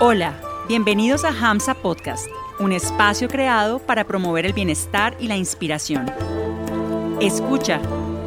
[0.00, 0.34] Hola,
[0.66, 2.26] bienvenidos a Hamsa Podcast,
[2.58, 6.10] un espacio creado para promover el bienestar y la inspiración.
[7.20, 7.80] Escucha,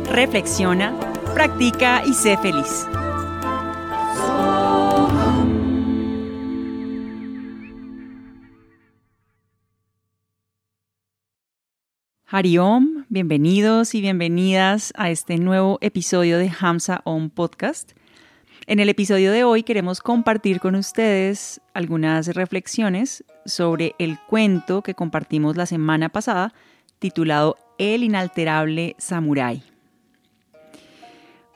[0.09, 0.97] reflexiona,
[1.33, 2.87] practica y sé feliz.
[12.27, 17.96] Hariom, bienvenidos y bienvenidas a este nuevo episodio de Hamsa On Podcast.
[18.69, 24.93] En el episodio de hoy queremos compartir con ustedes algunas reflexiones sobre el cuento que
[24.93, 26.53] compartimos la semana pasada
[26.99, 29.63] titulado El inalterable samurái.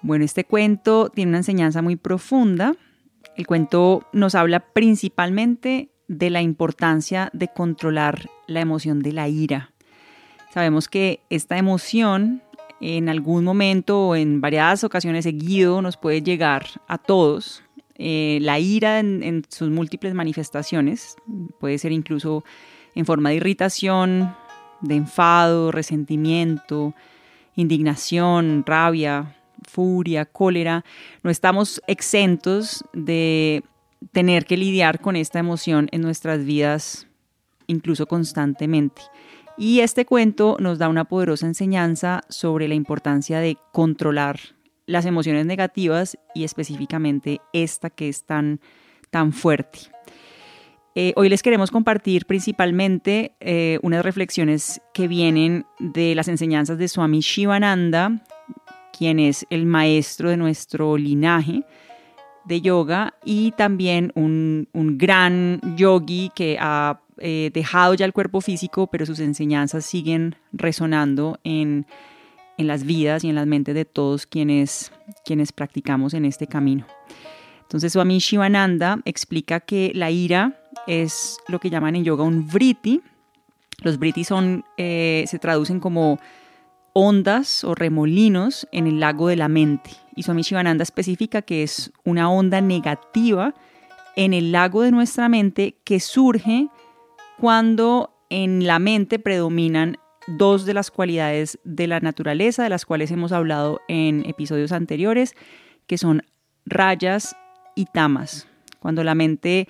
[0.01, 2.77] Bueno, este cuento tiene una enseñanza muy profunda.
[3.35, 9.73] El cuento nos habla principalmente de la importancia de controlar la emoción de la ira.
[10.53, 12.41] Sabemos que esta emoción
[12.81, 17.63] en algún momento o en variadas ocasiones seguido nos puede llegar a todos.
[17.95, 21.15] Eh, la ira en, sus múltiples manifestaciones
[21.59, 22.43] puede ser incluso
[22.95, 24.35] en forma de irritación,
[24.81, 26.95] de enfado, resentimiento,
[27.55, 30.83] indignación, rabia, furia, cólera.
[31.23, 33.63] No estamos exentos de
[34.11, 37.07] tener que lidiar con esta emoción en nuestras vidas
[37.67, 39.03] incluso constantemente.
[39.61, 44.39] Y este cuento nos da una poderosa enseñanza sobre la importancia de controlar
[44.87, 48.59] las emociones negativas y específicamente esta que es tan,
[49.11, 49.81] tan fuerte.
[50.95, 56.87] Eh, hoy les queremos compartir principalmente eh, unas reflexiones que vienen de las enseñanzas de
[56.87, 58.19] Swami Shivananda,
[58.97, 61.61] quien es el maestro de nuestro linaje
[62.45, 68.41] de yoga y también un, un gran yogi que ha eh, dejado ya el cuerpo
[68.41, 71.85] físico, pero sus enseñanzas siguen resonando en,
[72.57, 74.91] las vidas y en las mentes de todos quienes,
[75.25, 76.85] quienes practicamos en este camino.
[77.63, 83.01] Entonces Swami Shivananda explica que la ira es lo que llaman en yoga un vritti.
[83.81, 86.19] Los vrittis son, eh, se traducen como
[86.93, 89.91] ondas o remolinos en el lago de la mente.
[90.15, 93.55] Y Swami Shivananda especifica que es una onda negativa
[94.15, 96.67] en el lago de nuestra mente que surge
[97.41, 99.97] cuando en la mente predominan
[100.27, 105.33] dos de las cualidades de la naturaleza, de las cuales hemos hablado en episodios anteriores,
[105.87, 106.21] que son
[106.67, 107.35] rayas
[107.75, 108.47] y tamas.
[108.79, 109.67] Cuando la mente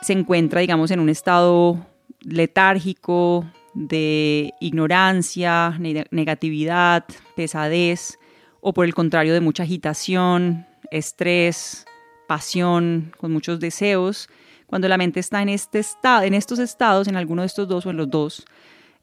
[0.00, 1.84] se encuentra, digamos, en un estado
[2.20, 3.44] letárgico,
[3.74, 5.76] de ignorancia,
[6.10, 7.04] negatividad,
[7.34, 8.16] pesadez,
[8.60, 11.84] o por el contrario de mucha agitación, estrés,
[12.28, 14.28] pasión, con muchos deseos,
[14.70, 17.84] cuando la mente está en, este estado, en estos estados, en alguno de estos dos
[17.86, 18.44] o en los dos,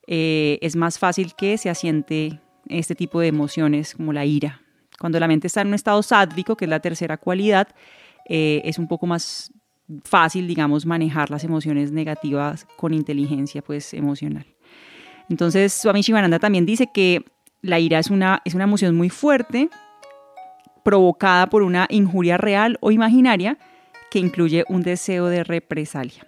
[0.07, 2.39] eh, es más fácil que se asiente
[2.69, 4.61] este tipo de emociones como la ira.
[4.97, 7.67] Cuando la mente está en un estado sádvico, que es la tercera cualidad,
[8.29, 9.51] eh, es un poco más
[10.05, 14.45] fácil, digamos, manejar las emociones negativas con inteligencia pues, emocional.
[15.29, 17.25] Entonces, Swami Shivananda también dice que
[17.61, 19.69] la ira es una, es una emoción muy fuerte,
[20.85, 23.57] provocada por una injuria real o imaginaria,
[24.11, 26.25] que incluye un deseo de represalia.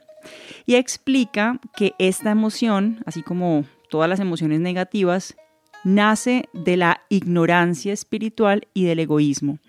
[0.66, 5.36] Y explica que esta emoción, así como todas las emociones negativas,
[5.84, 9.60] nace de la ignorancia espiritual y del egoísmo.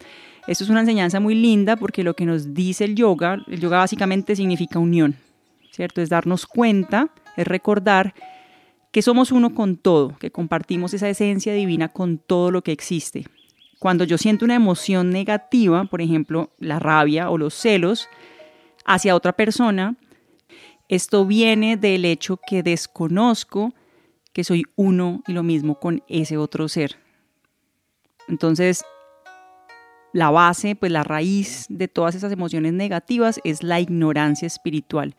[0.47, 3.78] Esto es una enseñanza muy linda porque lo que nos dice el yoga, el yoga
[3.78, 5.16] básicamente significa unión,
[5.70, 6.00] ¿cierto?
[6.00, 8.15] Es darnos cuenta, es recordar
[8.91, 13.26] que somos uno con todo, que compartimos esa esencia divina con todo lo que existe,
[13.80, 18.08] cuando yo siento una emoción negativa, por ejemplo, la rabia o los celos
[18.84, 19.96] hacia otra persona,
[20.91, 23.72] esto viene del hecho que desconozco
[24.34, 26.96] que soy uno y lo mismo con ese otro ser.
[28.28, 28.84] Entonces,
[30.12, 35.16] la base, pues la raíz de todas esas emociones negativas es la ignorancia espiritual.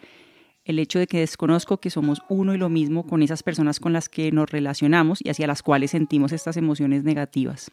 [0.66, 3.91] El hecho de que desconozco que somos uno y lo mismo con esas personas con
[3.91, 7.71] las que nos relacionamos y hacia las cuales sentimos estas emociones negativas.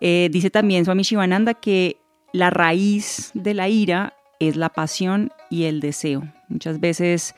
[0.00, 1.96] Eh, dice también Swami Shivananda que
[2.32, 6.22] la raíz de la ira es la pasión y el deseo.
[6.48, 7.34] Muchas veces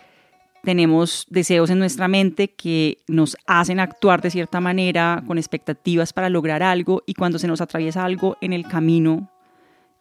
[0.66, 6.28] tenemos deseos en nuestra mente que nos hacen actuar de cierta manera, con expectativas para
[6.28, 9.30] lograr algo, y cuando se nos atraviesa algo en el camino,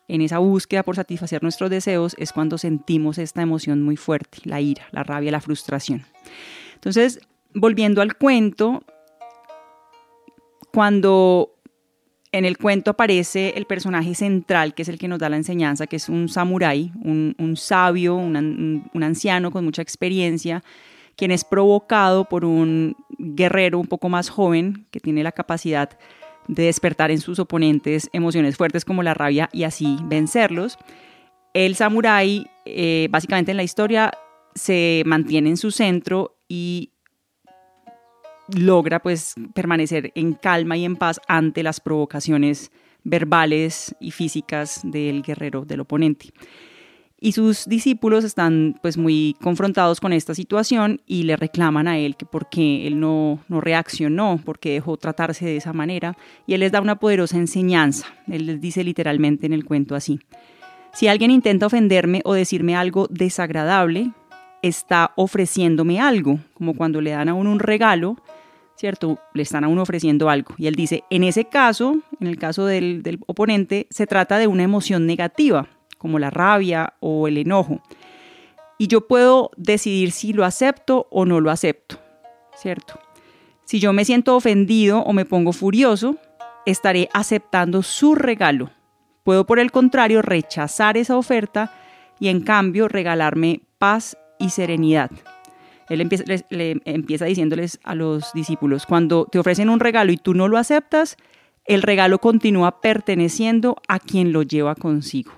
[0.07, 4.59] en esa búsqueda por satisfacer nuestros deseos, es cuando sentimos esta emoción muy fuerte, la
[4.59, 6.05] ira, la rabia, la frustración.
[6.73, 7.19] Entonces,
[7.53, 8.83] volviendo al cuento,
[10.71, 11.54] cuando
[12.37, 15.87] en el cuento aparece el personaje central, que es el que nos da la enseñanza,
[15.87, 20.61] que es un samurái, un, sabio, un, anciano con mucha experiencia,
[21.15, 25.97] quien es provocado por un guerrero un poco más joven, que tiene la capacidad
[26.49, 30.77] de despertar en sus oponentes emociones fuertes como la rabia y así vencerlos.
[31.53, 34.11] el samurái, eh, básicamente en la historia,
[34.55, 36.91] se mantiene en su centro y
[38.47, 42.71] logra pues permanecer en calma y en paz ante las provocaciones
[43.03, 46.33] verbales y físicas del guerrero del oponente.
[47.19, 52.17] Y sus discípulos están pues muy confrontados con esta situación y le reclaman a él
[52.17, 56.17] que por qué él no, no reaccionó, porque dejó tratarse de esa manera.
[56.45, 58.07] Y él les da una poderosa enseñanza.
[58.27, 60.19] Él les dice literalmente en el cuento así.
[60.93, 64.11] Si alguien intenta ofenderme o decirme algo desagradable,
[64.67, 68.17] está ofreciéndome algo, como cuando le dan a uno un regalo,
[68.75, 69.19] ¿cierto?
[69.33, 70.55] Le están a uno ofreciendo algo.
[70.57, 74.47] Y él dice, en ese caso, en el caso del, del oponente, se trata de
[74.47, 75.67] una emoción negativa,
[75.97, 77.81] como la rabia o el enojo.
[78.77, 81.99] Y yo puedo decidir si lo acepto o no lo acepto,
[82.55, 82.99] ¿cierto?
[83.63, 86.17] Si yo me siento ofendido o me pongo furioso,
[86.65, 88.71] estaré aceptando su regalo.
[89.23, 91.71] Puedo, por el contrario, rechazar esa oferta
[92.19, 95.11] y en cambio regalarme paz y serenidad.
[95.89, 100.33] Él empieza, le empieza diciéndoles a los discípulos, cuando te ofrecen un regalo y tú
[100.33, 101.17] no lo aceptas,
[101.65, 105.31] el regalo continúa perteneciendo a quien lo lleva consigo.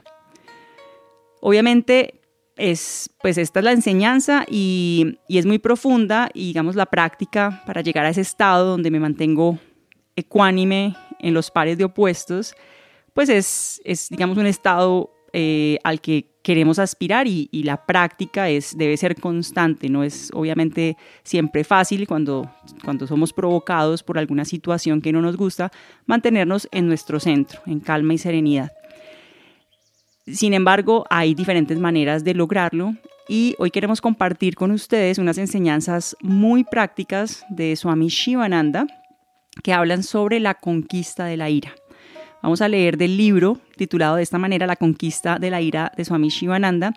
[1.42, 2.22] Obviamente,
[2.58, 7.82] es, pues esta es la enseñanza y, es muy profunda y digamos la práctica para
[7.82, 9.60] llegar a ese estado donde me mantengo
[10.16, 12.56] ecuánime en los pares de opuestos,
[13.14, 18.50] pues es, es digamos un estado eh, al que queremos aspirar y, y, la práctica
[18.50, 22.50] es, debe ser constante, no es obviamente siempre fácil cuando,
[22.86, 25.72] cuando somos provocados por alguna situación que no nos gusta,
[26.06, 28.72] mantenernos en nuestro centro, en calma y serenidad.
[30.26, 32.96] Sin embargo, hay diferentes maneras de lograrlo
[33.28, 38.88] y hoy queremos compartir con ustedes unas enseñanzas muy prácticas de Swami Shivananda
[39.64, 41.74] que hablan sobre la conquista de la ira.
[42.42, 46.06] Vamos a leer del libro titulado de esta manera La conquista de la ira de
[46.06, 46.94] Swami Shivananda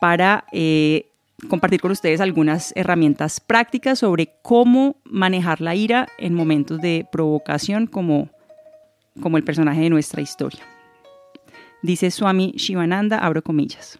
[0.00, 1.06] para eh,
[1.48, 7.86] compartir con ustedes algunas herramientas prácticas sobre cómo manejar la ira en momentos de provocación
[7.86, 8.28] como,
[9.20, 10.60] como el personaje de nuestra historia.
[11.82, 13.98] Dice Swami Shivananda, abro comillas.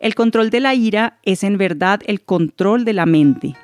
[0.00, 3.54] El control de la ira es en verdad el control de la mente.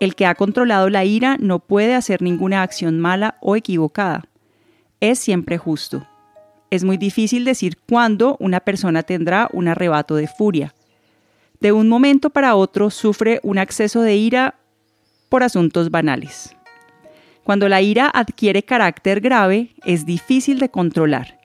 [0.00, 4.24] El que ha controlado la ira no puede hacer ninguna acción mala o equivocada.
[5.00, 6.06] Es siempre justo.
[6.70, 10.74] Es muy difícil decir cuándo una persona tendrá un arrebato de furia.
[11.60, 14.54] De un momento para otro sufre un acceso de ira
[15.28, 16.56] por asuntos banales.
[17.44, 21.38] Cuando la ira adquiere carácter grave, es difícil de controlar.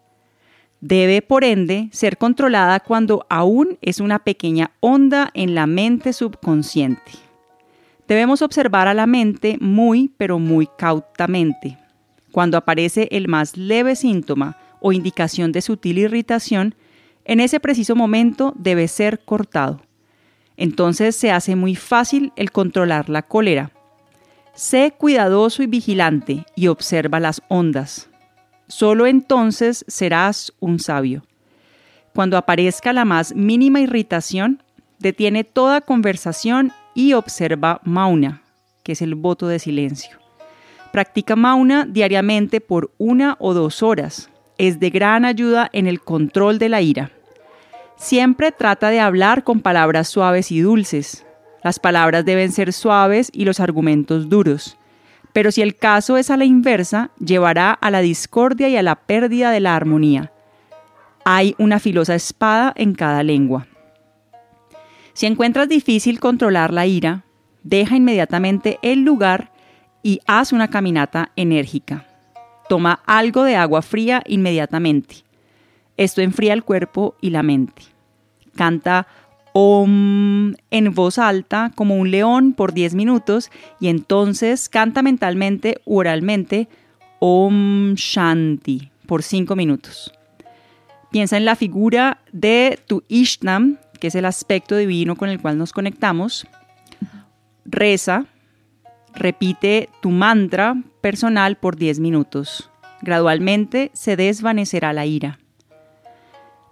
[0.79, 7.11] Debe, por ende, ser controlada cuando aún es una pequeña onda en la mente subconsciente.
[8.07, 11.77] Debemos observar a la mente muy, pero muy cautamente.
[12.31, 16.75] Cuando aparece el más leve síntoma o indicación de sutil irritación,
[17.25, 19.81] en ese preciso momento debe ser cortado.
[20.57, 23.71] Entonces se hace muy fácil el controlar la cólera.
[24.53, 28.09] Sé cuidadoso y vigilante y observa las ondas.
[28.67, 31.23] Solo entonces serás un sabio.
[32.13, 34.63] Cuando aparezca la más mínima irritación,
[34.99, 38.43] detiene toda conversación y observa mauna,
[38.83, 40.20] que es el voto de silencio.
[40.91, 44.29] Practica mauna diariamente por una o dos horas.
[44.57, 47.11] Es de gran ayuda en el control de la ira.
[47.95, 51.25] Siempre trata de hablar con palabras suaves y dulces.
[51.63, 54.77] Las palabras deben ser suaves y los argumentos duros.
[55.33, 58.95] Pero si el caso es a la inversa, llevará a la discordia y a la
[58.95, 60.31] pérdida de la armonía.
[61.23, 63.67] Hay una filosa espada en cada lengua.
[65.13, 67.23] Si encuentras difícil controlar la ira,
[67.63, 69.50] deja inmediatamente el lugar
[70.03, 72.05] y haz una caminata enérgica.
[72.69, 75.17] Toma algo de agua fría inmediatamente.
[75.97, 77.83] Esto enfría el cuerpo y la mente.
[78.55, 79.07] Canta
[79.53, 85.97] Om en voz alta como un león por 10 minutos y entonces canta mentalmente u
[85.97, 86.69] oralmente
[87.19, 90.13] Om Shanti por 5 minutos.
[91.11, 95.57] Piensa en la figura de tu Ishnam, que es el aspecto divino con el cual
[95.57, 96.47] nos conectamos.
[97.65, 98.25] Reza,
[99.13, 102.69] repite tu mantra personal por 10 minutos.
[103.01, 105.39] Gradualmente se desvanecerá la ira.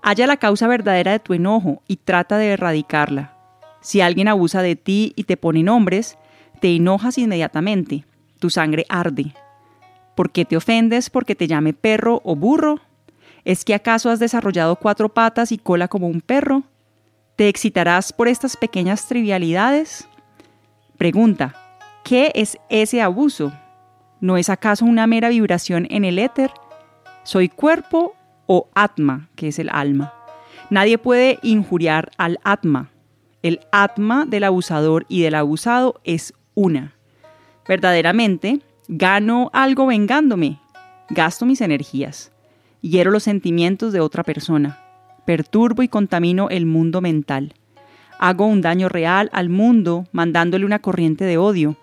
[0.02, 3.34] Halla la causa verdadera de tu enojo y trata de erradicarla.
[3.82, 6.18] Si alguien abusa de ti y te pone nombres,
[6.60, 8.06] te enojas inmediatamente.
[8.40, 9.34] Tu sangre arde.
[10.16, 12.80] ¿Por qué te ofendes porque te llame perro o burro?
[13.46, 16.64] ¿Es que acaso has desarrollado cuatro patas y cola como un perro?
[17.36, 20.08] ¿Te excitarás por estas pequeñas trivialidades?
[20.98, 21.56] Pregunta,
[22.10, 23.54] ¿qué es ese abuso?
[24.20, 26.50] ¿No es acaso una mera vibración en el éter?
[27.24, 28.16] ¿Soy cuerpo
[28.48, 30.12] o Atma, que es el alma.
[30.72, 32.90] Nadie puede injuriar al Atma.
[33.44, 36.96] El Atma del abusador y del abusado es una.
[37.68, 40.60] Verdaderamente, gano algo vengándome.
[41.12, 42.32] Gasto mis energías.
[42.82, 44.80] Hiero los sentimientos de otra persona.
[45.26, 47.54] Perturbo y contamino el mundo mental.
[48.18, 51.78] Hago un daño real al mundo mandándole una corriente de odio.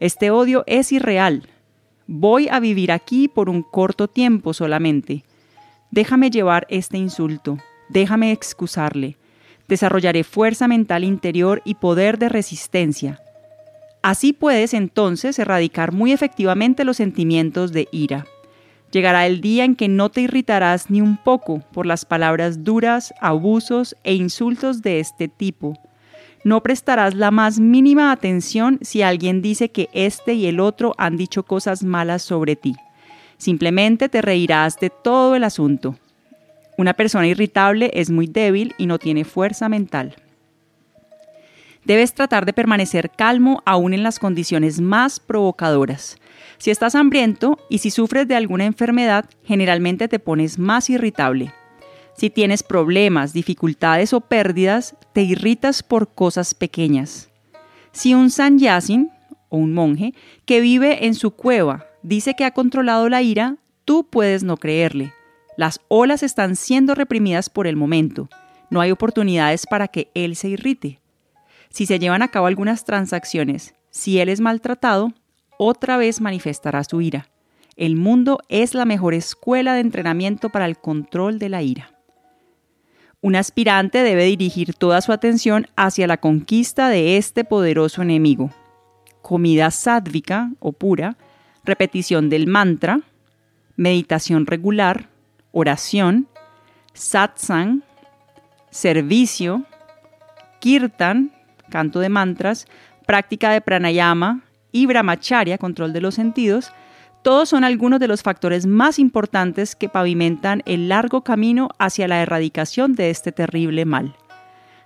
[0.00, 1.48] Este odio es irreal.
[2.06, 5.24] Voy a vivir aquí por un corto tiempo solamente.
[5.90, 7.58] Déjame llevar este insulto.
[7.88, 9.16] Déjame excusarle.
[9.68, 13.20] Desarrollaré fuerza mental interior y poder de resistencia.
[14.02, 18.26] Así puedes entonces erradicar muy efectivamente los sentimientos de ira.
[18.92, 23.12] Llegará el día en que no te irritarás ni un poco por las palabras duras,
[23.20, 25.74] abusos e insultos de este tipo.
[26.46, 31.16] No prestarás la más mínima atención si alguien dice que este y el otro han
[31.16, 32.76] dicho cosas malas sobre ti.
[33.36, 35.96] Simplemente te reirás de todo el asunto.
[36.78, 40.14] Una persona irritable es muy débil y no tiene fuerza mental.
[41.84, 46.16] Debes tratar de permanecer calmo aún en las condiciones más provocadoras.
[46.58, 51.52] Si estás hambriento y si sufres de alguna enfermedad, generalmente te pones más irritable.
[52.16, 57.28] Si tienes problemas, dificultades o pérdidas, te irritas por cosas pequeñas.
[57.92, 59.10] Si un sanyasin,
[59.50, 60.14] o un monje,
[60.46, 65.12] que vive en su cueva, dice que ha controlado la ira, tú puedes no creerle.
[65.58, 68.28] Las olas están siendo reprimidas por el momento.
[68.70, 71.00] No hay oportunidades para que él se irrite.
[71.68, 75.12] Si se llevan a cabo algunas transacciones, si él es maltratado,
[75.58, 77.28] otra vez manifestará su ira.
[77.76, 81.95] El mundo es la mejor escuela de entrenamiento para el control de la ira.
[83.26, 88.52] Un aspirante debe dirigir toda su atención hacia la conquista de este poderoso enemigo.
[89.20, 91.16] Comida sádvica o pura,
[91.64, 93.00] repetición del mantra,
[93.74, 95.08] meditación regular,
[95.50, 96.28] oración,
[96.92, 97.82] satsang,
[98.70, 99.64] servicio,
[100.60, 101.32] kirtan,
[101.68, 102.68] canto de mantras,
[103.06, 106.70] práctica de pranayama y brahmacharya, control de los sentidos,
[107.26, 112.22] todos son algunos de los factores más importantes que pavimentan el largo camino hacia la
[112.22, 114.14] erradicación de este terrible mal.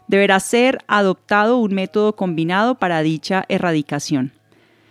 [0.09, 4.33] Deberá ser adoptado un método combinado para dicha erradicación.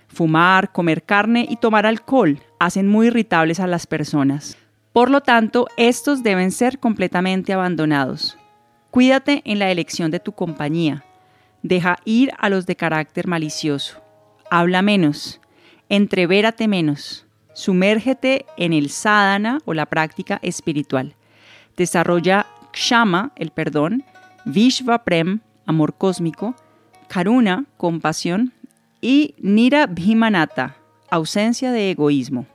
[0.09, 4.55] Fumar, comer carne y tomar alcohol hacen muy irritables a las personas.
[4.93, 8.37] Por lo tanto, estos deben ser completamente abandonados.
[8.91, 11.03] Cuídate en la elección de tu compañía.
[11.63, 13.99] Deja ir a los de carácter malicioso.
[14.51, 15.41] Habla menos.
[15.89, 17.25] Entrevérate menos.
[17.59, 21.15] Sumérgete en el sadhana o la práctica espiritual.
[21.75, 24.05] Desarrolla kshama, el perdón,
[24.45, 26.55] vishva prem, amor cósmico,
[27.09, 28.53] karuna, compasión
[29.01, 30.77] y nira bhimanata,
[31.09, 32.45] ausencia de egoísmo.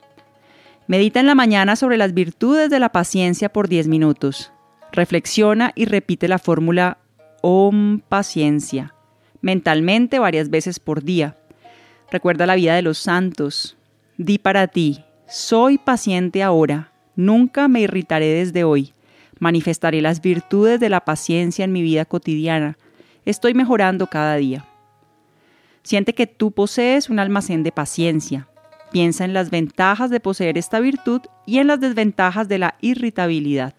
[0.87, 4.52] Medita en la mañana sobre las virtudes de la paciencia por 10 minutos.
[4.92, 6.96] Reflexiona y repite la fórmula
[7.42, 8.94] Om paciencia
[9.42, 11.37] mentalmente varias veces por día.
[12.11, 13.76] Recuerda la vida de los santos.
[14.16, 18.92] Di para ti, soy paciente ahora, nunca me irritaré desde hoy.
[19.40, 22.78] Manifestaré las virtudes de la paciencia en mi vida cotidiana.
[23.25, 24.64] Estoy mejorando cada día.
[25.83, 28.47] Siente que tú posees un almacén de paciencia.
[28.92, 33.75] Piensa en las ventajas de poseer esta virtud y en las desventajas de la irritabilidad.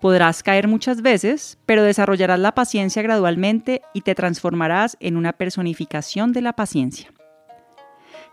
[0.00, 6.32] Podrás caer muchas veces, pero desarrollarás la paciencia gradualmente y te transformarás en una personificación
[6.32, 7.10] de la paciencia.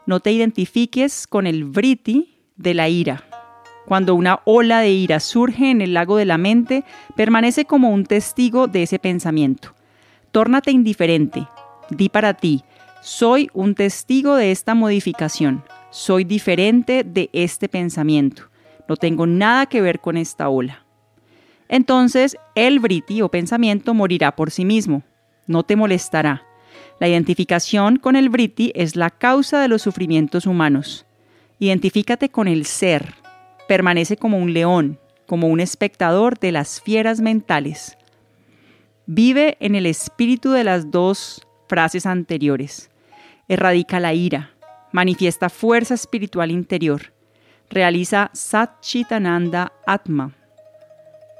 [0.05, 3.23] No te identifiques con el vriti de la ira.
[3.85, 6.83] Cuando una ola de ira surge en el lago de la mente,
[7.15, 9.73] permanece como un testigo de ese pensamiento.
[10.31, 11.47] Tórnate indiferente.
[11.89, 12.63] Di para ti,
[13.01, 15.63] soy un testigo de esta modificación.
[15.91, 18.49] Soy diferente de este pensamiento.
[18.87, 20.85] No tengo nada que ver con esta ola.
[21.67, 25.03] Entonces el briti o pensamiento morirá por sí mismo.
[25.47, 26.43] No te molestará.
[26.99, 31.05] La identificación con el briti es la causa de los sufrimientos humanos.
[31.59, 33.15] Identifícate con el ser.
[33.67, 37.97] Permanece como un león, como un espectador de las fieras mentales.
[39.07, 42.89] Vive en el espíritu de las dos frases anteriores.
[43.47, 44.51] Erradica la ira,
[44.91, 47.13] manifiesta fuerza espiritual interior,
[47.69, 50.33] realiza Satchitananda Atma.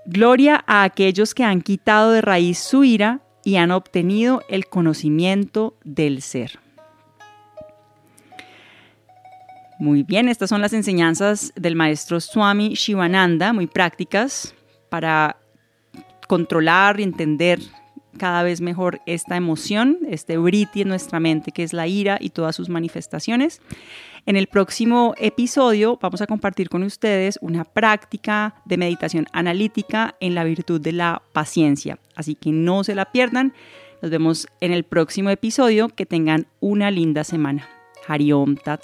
[0.05, 5.78] Gloria a aquellos que han quitado de raíz su ira y han obtenido el conocimiento
[5.86, 6.60] del ser.
[9.78, 14.56] Muy bien, estas son las enseñanzas del maestro Swami Shivananda, muy prácticas
[14.90, 15.38] para
[16.28, 17.60] controlar y entender
[18.17, 22.29] cada vez mejor esta emoción, este briti en nuestra mente que es la ira y
[22.29, 23.62] todas sus manifestaciones.
[24.25, 30.34] En el próximo episodio vamos a compartir con ustedes una práctica de meditación analítica en
[30.34, 32.00] la virtud de la paciencia.
[32.15, 33.53] Así que no se la pierdan.
[34.01, 35.89] Nos vemos en el próximo episodio.
[35.89, 37.69] Que tengan una linda semana.
[38.07, 38.84] Hariom Tat